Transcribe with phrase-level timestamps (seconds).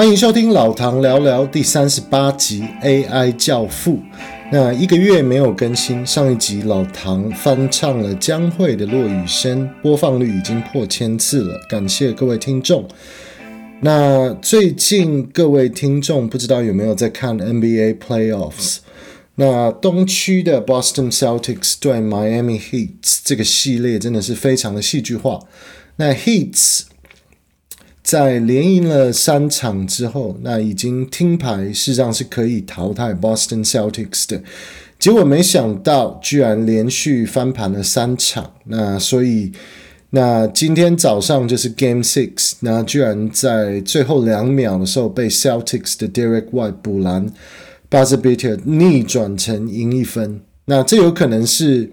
[0.00, 3.98] 欢迎收听老唐聊聊第三十八集 AI 教父。
[4.50, 12.88] 那一个月没有更新，上一集老唐翻唱了江蕙的《落雨声》，播放率已经破千次了，感谢各位听众。
[13.82, 18.78] 那最近各位听众不知道有没有在看 NBA Playoffs？
[19.34, 25.40] 那东区的 Boston Celtics 对 Miami Heat 这个系列真的是非常的戏剧化。
[25.96, 26.84] 那 Heat
[28.10, 34.42] 在连赢了三场之后，那已经听牌，事实上是可以淘汰 Boston Celtics 的。
[34.98, 38.54] 结果没想到，居然连续翻盘了三场。
[38.64, 39.52] 那所以，
[40.10, 47.32] 那今天早上就是 Game Six，那居然在最后两秒的时候被 Celtics 的 Derek White 补篮。
[47.88, 51.90] buzzer beater 逆转成赢一分，那这有可能是，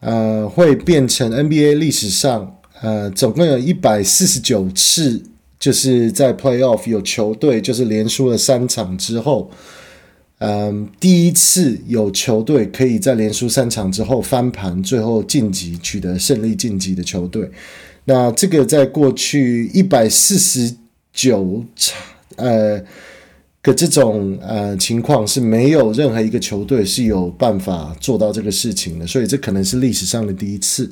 [0.00, 2.55] 呃，会变成 NBA 历史上，
[2.86, 5.20] 呃，总共有一百四十九次，
[5.58, 9.50] 就是在 playoff 有球队就是连输了三场之后，
[10.38, 17.50] 嗯、第一次有球队可以在连输三场之后翻盘，最后晋级取得胜利晋级的球队，
[18.04, 20.72] 那这个在过去一百四十
[21.12, 22.00] 九场，
[22.36, 22.80] 呃。
[23.66, 30.88] 的这种呃情况是没有任何一个球队是有办法做到这个事情的，所以这可能是历史上的第一次。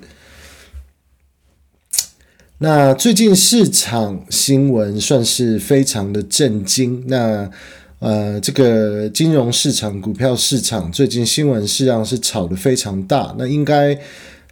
[2.58, 7.05] 那最近市场新闻算是非常的震惊。
[7.08, 7.50] 那
[7.98, 13.34] 呃，这个金融市场、股票市场最近新闻实际上是炒得非常大。
[13.39, 13.98] 那应该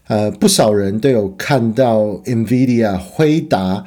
[0.09, 3.85] 呃不少人都有看到 NVIDIA 辉达。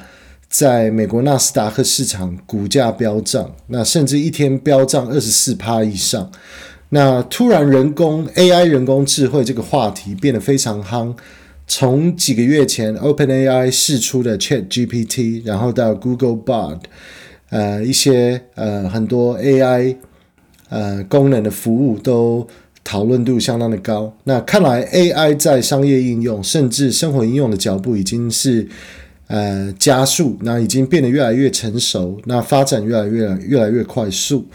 [0.47, 6.31] 在美国纳斯达克市场，股价飙涨，那甚至一天飙涨二十四趴以上。
[6.89, 11.13] 那突然，人工 AI 人工智慧这个话题变得非常夯。
[11.67, 16.79] 从几个月前 OpenAI 试出的 ChatGPT，然后到 Google Bard，
[17.49, 19.95] 呃，一些呃很多 AI
[20.69, 22.47] 呃功能的服务都
[22.83, 24.15] 讨论度相当的高。
[24.25, 28.67] 那看来 AI 在商业应用甚至生活应用的脚步已经是。
[29.27, 34.45] 呃，加速，那已经变得越来越成熟，那发展越来越越来越快速。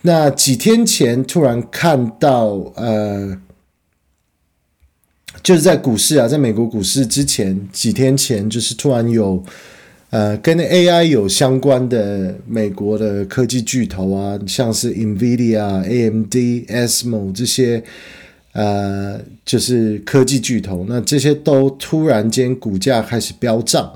[0.00, 3.36] 那几天前突然看到，呃，
[5.42, 9.42] 就是在股市啊，在美国股市之前几天前，就是突然有
[10.10, 16.34] 呃跟 AI 有相关的美国的科技巨头啊，像是 NVIDIA、AMD、
[16.68, 17.82] ASML 这些。
[18.52, 23.92] 呃，就是科技巨头，那这些都突然间股价开始飙涨，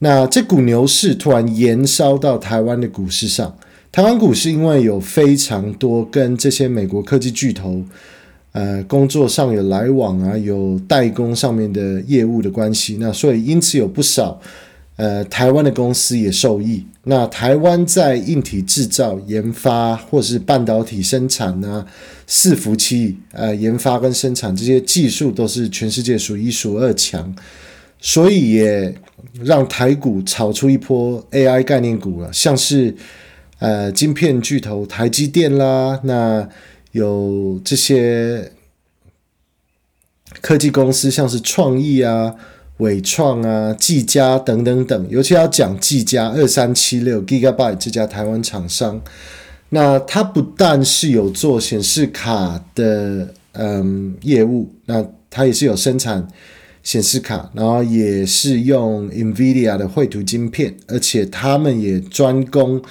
[0.00, 3.54] 那这股牛市突然延烧到台湾的股市上。
[3.92, 7.84] 台湾股市因为有非常多跟这些美国科技巨头，
[8.52, 14.40] 呃，工作上有来往啊，有代工上面的业务的关系，那所以因此有不少。
[14.96, 16.84] 呃，台湾的公司也受益。
[17.04, 21.84] 那台湾在硬体制造、研发，或是半导体生产啊，
[22.28, 27.34] 伺服器呃研发跟生产这些技术都是全世界数一数二强，
[28.00, 28.94] 所以也
[29.42, 32.94] 让台股炒出一波 AI 概念股了，像是
[33.58, 36.46] 呃晶片巨头台积电啦，那
[36.92, 38.52] 有这些
[40.40, 42.36] 科技公司，像是创意啊。
[42.78, 49.00] 纬创啊、技嘉等等等，尤其要讲技嘉二三七六 Gigabyte 这家台湾厂商，
[49.68, 56.26] 那它不但是有做显示卡的嗯业务，那它也是有生产
[56.82, 62.82] 显示卡，然后也是用 NVIDIA 的绘图晶片，而且他们也专攻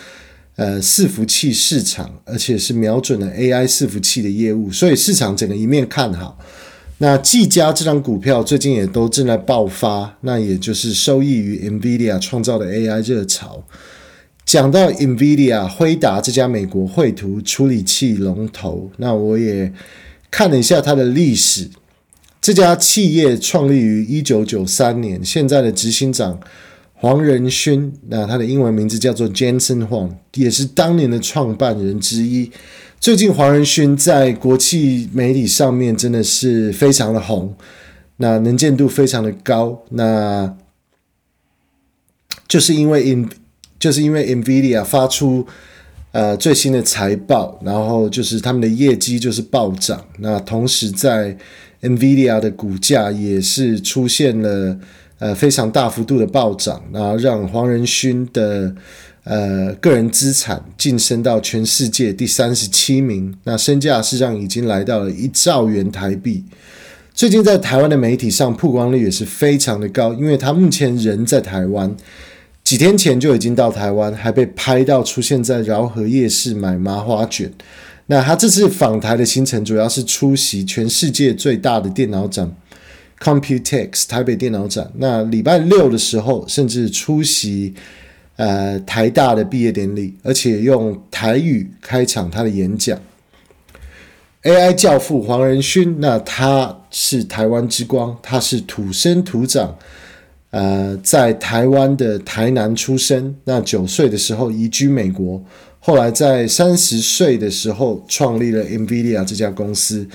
[0.55, 6.37] 呃伺服器市场，而且是瞄准了 AI 伺服器的业务，所以市场整个一面看好。
[6.99, 13.63] 那技嘉这张股票最近也都正在爆发，那也就是受益于 NVIDIA 创造的 AI 热潮。
[14.45, 19.73] 讲到 NVIDIA 辉达这家美国绘图处理器龙头，那我也
[20.29, 21.69] 看了一下它的历史。
[22.41, 26.39] 这家企业创立于一九九三年，现在的执行长
[27.01, 32.51] 黄仁勋，那他的英文名字叫做 Jensen Huang，也是当年的创办人之一。
[32.99, 37.55] 最近黄仁勋在国际媒体上面真的是非常的红，
[38.17, 40.55] 那能见度非常的高，那
[42.47, 43.27] 就是因为 in
[43.79, 45.47] 就是因为 NVIDIA 发出
[46.11, 51.35] 呃最新的财报，然后就是他们的业绩就是暴涨，那同时在
[51.81, 54.77] NVIDIA 的股价也是出现了
[55.21, 58.75] 呃非常大幅度的暴涨，然后让黄仁勋的。
[59.23, 66.43] 呃，个人资产晋升到全世界第三十七名，那身价实际上已经来到了一兆元台币。
[67.13, 71.95] 最近在台湾的媒体上曝光率也是非常的高，因为他目前人在台湾，
[72.63, 77.53] 几天前就已经到台湾，还被拍到出现在饶河夜市买麻花卷。
[78.07, 82.51] 那他这次访台的行程主要是出席全世界最大的电脑展
[83.21, 84.91] Computex 台北电脑展。
[84.97, 87.73] 那礼拜六的时候，甚至出席
[88.35, 92.99] 呃台大的毕业典礼，而且用台语开场他的演讲。
[94.41, 99.77] AI 教父黄仁勋，那他是台湾之光，他是土生土长，
[100.49, 103.35] 呃，在台湾的台南出生。
[103.43, 105.39] 那九岁的时候移居美国，
[105.79, 110.07] 后来在三十岁的时候创立了 NVIDIA 这家公司。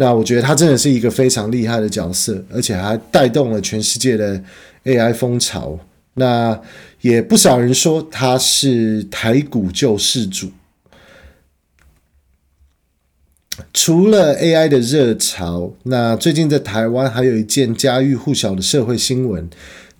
[0.00, 4.40] 那我觉得他真的是一个非常厉害的角色，而且还带动了全世界的
[4.84, 5.76] AI 风潮。
[6.14, 6.60] 那
[7.00, 10.50] 也不少人说他是台股救世主。
[13.74, 19.50] 除了 AI 的热潮，那最近在台湾还有一件家喻户晓的社会新闻，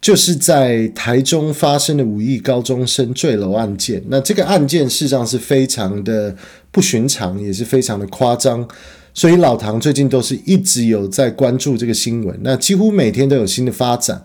[0.01, 4.01] 就是在台中发生的五亿高中生坠楼案件。
[4.06, 6.37] 那这个案件事实上是非常的
[6.71, 8.67] 不寻常，也是非常的夸张，
[9.12, 12.38] 所以老唐最近都是一直有在关注这个新闻。
[12.43, 14.25] 那几乎每天都有新的发展。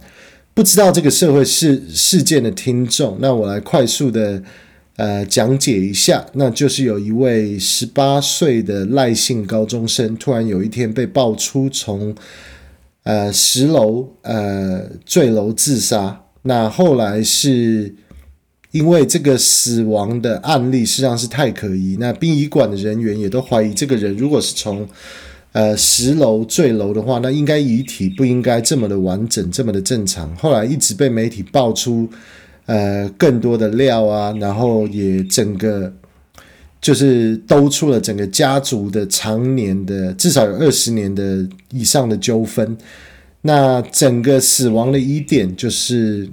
[0.53, 4.43] 不知道这个社会事事件的听众，那我来快速的。
[4.95, 12.13] 呃，讲解一下，那就是有一位十八岁的赖姓高中生，突然有一天被爆出从
[13.01, 16.21] 呃十楼呃坠楼自杀。
[16.43, 17.95] 那后来是
[18.73, 24.85] 因为这个死亡的案例实际上是太可疑，那殡仪馆的人员也都怀疑这个人如果是从
[25.53, 30.35] 呃十楼坠楼的话，那应该遗体不应该这么的完整，这么的正常。
[30.35, 32.09] 后来一直被媒体爆出。
[32.65, 35.93] 呃，更多的料啊，然后也整个
[36.79, 42.77] 就是兜出了整个家族的常年的至少有二十年的以上的纠纷。
[43.41, 46.25] 那整个死亡的疑点就是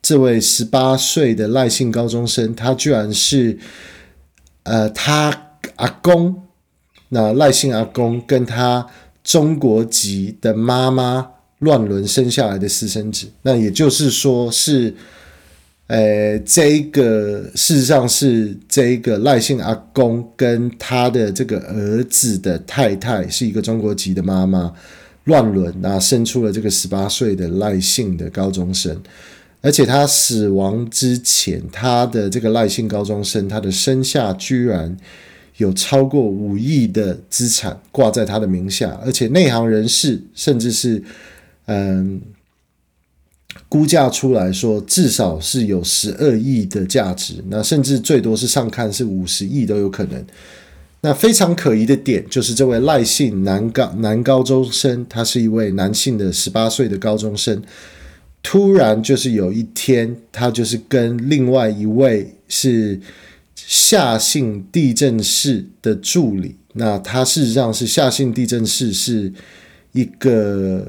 [0.00, 3.58] 这位十八岁的赖姓高中生，他居然是
[4.62, 6.42] 呃他阿公，
[7.10, 8.86] 那赖姓阿公跟他
[9.22, 13.28] 中国籍的妈妈乱伦生下来的私生子。
[13.42, 14.94] 那也就是说是。
[15.90, 24.70] 呃，这一个事实上是这一个赖姓阿公跟他的这个儿子的太太是一个中国籍的妈妈
[25.24, 28.94] 乱伦，那生出了这个十八岁的赖姓的高中生，
[29.60, 34.96] 而且他死亡之前，他的这个赖姓高中生他的身下居然
[35.56, 41.02] 有超过五亿的资产挂在他的名下，而且内行人士甚至是
[41.66, 42.20] 嗯。
[43.68, 50.24] 估价出来说，至少是有十二亿的价值，那甚至最多是上看是五十亿都有可能。
[51.02, 57.60] 那非常可疑的点就是，这位赖姓男高男高中生，他是一位男性的十八岁的高中生，
[58.42, 63.00] 突然就是有一天，他就是跟另外一位是
[63.54, 69.32] 夏姓地震室的助理，那他事实上是夏姓地震室是
[69.92, 70.86] 一个。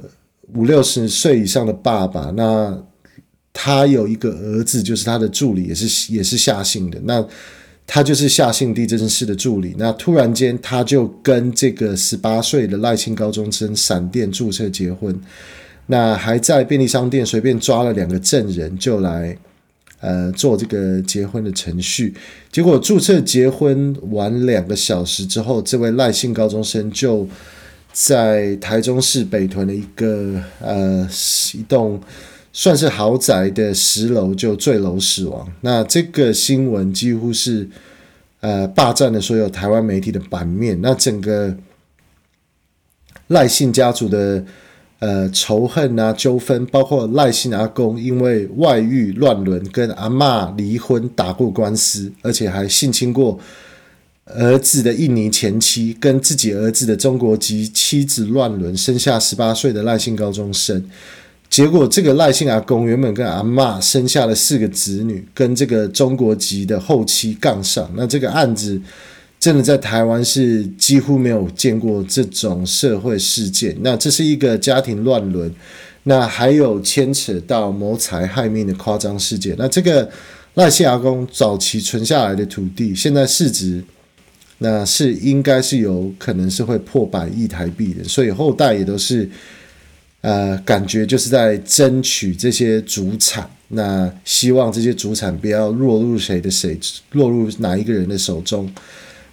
[0.56, 2.76] 五六十岁以上的爸爸，那
[3.54, 7.00] 他有一个儿子，就是他的助理，也是也是夏姓的。
[7.04, 7.24] 那
[7.86, 9.76] 他就是夏姓地震室的助理。
[9.78, 15.16] 那突然间，他就跟这个十八岁的赖姓高中生闪电注册结婚。
[15.92, 19.38] 那还在便利商店随便抓了两个证人，就来
[20.00, 22.14] 呃做这个结婚的程序。
[22.52, 27.28] 结果注册结婚完两个小时之后，这位赖姓高中生就。
[27.92, 31.10] 在台中市北屯的一个呃
[31.56, 32.00] 一栋
[32.54, 35.52] 算是豪宅的十楼就坠楼死亡。
[35.62, 37.68] 那这个新闻几乎是
[38.42, 40.80] 呃霸占了所有台湾媒体的版面。
[40.84, 41.54] 那整个
[43.28, 44.46] 赖姓家族的
[45.00, 53.40] 呃仇恨啊纠纷，包括赖姓阿公因为外遇乱伦跟阿嬷离婚打过官司，而且还性侵过。
[54.32, 60.86] 儿子的印尼前妻跟自己儿子的中国籍妻子乱伦，生下十八岁的赖姓高中生。
[61.50, 67.90] 结果，这个赖姓阿公原本跟阿嬷生下了四个子女，跟这个中国籍的后妻杠上。
[67.96, 68.80] 那这个案子
[69.40, 73.76] 真的在台湾是几乎没有见过这种社会事件。
[73.82, 75.52] 那这是一个家庭乱伦，
[76.04, 79.56] 那还有牵扯到谋财害命的夸张事件。
[79.58, 80.10] 那这个
[80.56, 83.84] 赖姓阿公早期存下来的土地，现在市值。
[84.62, 89.30] 那是应该是有可能是会破百亿台币的，所以后代也都是，
[90.20, 93.50] 呃，感觉就是在争取这些祖产。
[93.70, 96.78] 那希望这些祖产不要落入谁的谁，
[97.14, 98.70] 落入哪一个人的手中，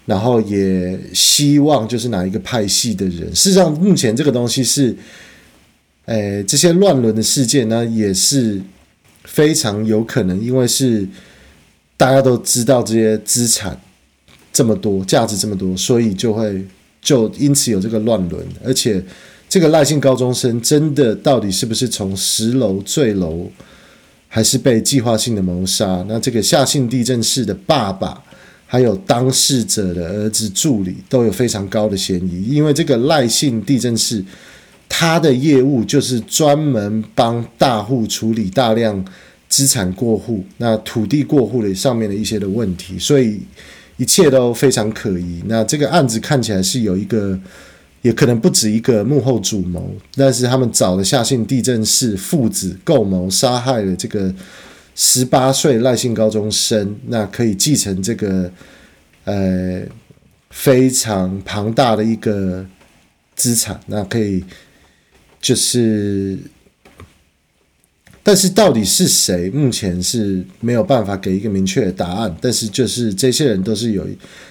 [0.07, 3.29] 然后也希望就是哪一个派系的人。
[3.35, 4.97] 事实上，目前这个东西是，
[6.05, 8.63] 呃，这些乱伦的事件呢，也是
[9.25, 11.07] 非常有可能，因为是
[11.97, 13.79] 大家都知道这些资产
[14.53, 16.65] 这么多，价值这么多，所以就会
[17.03, 19.05] 就因此有这个乱伦，而且
[19.49, 23.51] 这个赖姓高中生真的到底是不是从十楼坠楼，
[24.29, 26.05] 还是被计划性的谋杀？
[26.09, 28.23] 那这个夏姓地震士的爸爸，
[28.67, 34.25] 还有当事者的儿子助理都有非常高的嫌疑，因为这个赖姓地政士。
[34.89, 39.05] 他的业务就是专门帮大户处理大量
[39.49, 43.41] 资产过户、那土地过户的上面的一些的问题，所以
[43.97, 45.43] 一切都非常可疑。
[45.47, 47.37] 那这个案子看起来是有一个，
[48.03, 54.33] 也可能不止一个幕后主谋，但是他们找了夏姓地政士父子共谋杀害了这个
[54.97, 58.51] 十八岁赖姓高中生，那可以继承这个
[59.23, 59.83] 呃
[60.51, 62.67] 非常庞大的一个
[63.37, 64.43] 资产，那可以。
[65.39, 66.37] 就是，
[68.25, 69.49] 但是到底是谁？
[69.51, 72.37] 目前是没有办法给一个明确的答案。
[72.41, 74.05] 但是就是这些人都是有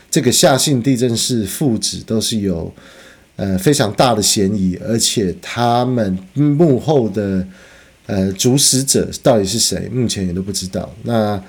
[0.10, 2.74] 这个夏姓地政士父子都是有
[3.36, 7.46] 呃非常大的嫌疑，而且他们幕后的
[8.06, 9.90] 呃主使者到底是谁？
[9.92, 10.90] 目前也都不知道。
[11.04, 11.42] 那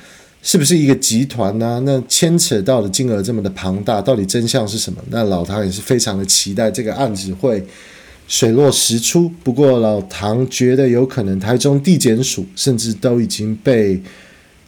[0.42, 1.82] 是不是一个集团呢？
[1.84, 5.02] 那牵扯到的金额这么的庞大，到底真相是什么？
[5.10, 7.64] 那老唐也是非常的期待这个案子会。
[8.28, 9.30] 水落石出。
[9.44, 14.02] 不过老唐觉得有可能台中地检署甚至都已经被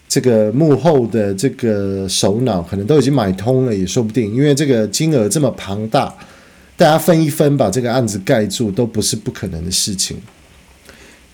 [0.09, 4.33] 这个幕后的这个首脑可能都已经买通了，也说不定。
[4.33, 6.15] 因为这个金额这么庞大，
[6.77, 10.17] 大家分一分把这个案子盖住都不是不可能的事情。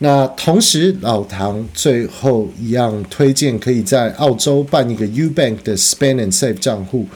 [0.05, 7.07] 那同时，老唐最后一样推荐可以在澳洲办一个 Ubank 的 Spend and Save 账户。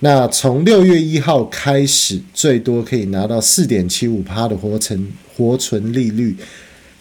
[0.00, 6.36] 那从六月一号开始，最多可以拿到四点七五趴的活存活存利率，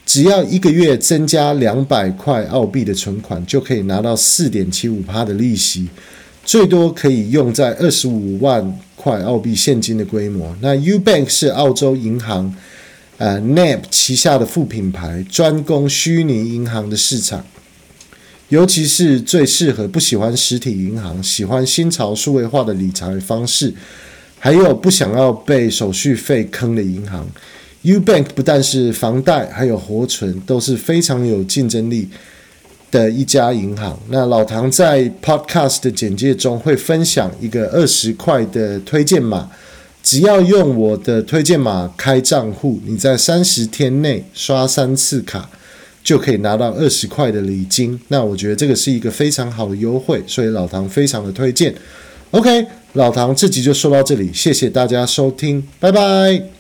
[0.06, 5.90] 只要一个月增加两百块澳币的存款，就可以拿到四点七五趴的利息，
[6.46, 10.56] 最多可以用在二十五万块澳币现金的规模。
[10.62, 12.56] 那 Ubank 是澳洲银行，
[13.18, 17.44] 呃，NAB 旗下的副品牌，专攻虚拟银行的市场。
[18.50, 23.74] 尤其是最适合不喜欢实体银行、喜欢新潮数位化的理财方式，
[24.40, 27.28] 还有不想要被手续费坑的银行
[27.84, 32.08] ，Ubank 不但是房贷，还有活存都是非常有竞争力
[32.90, 34.00] 的一家银行。
[34.10, 39.50] 那老唐在 Podcast 的简介中会分享一个二十块的推荐码，
[40.08, 45.50] 只要用我的推荐码开账户，你在三十天内刷三次卡。
[46.02, 51.76] 就可以拿到二十块的礼金，那我觉得这个是一个非常好的优惠，所以老唐非常的推荐。
[52.32, 56.57] OK，老唐这集就说到这里，谢谢大家收听，拜拜。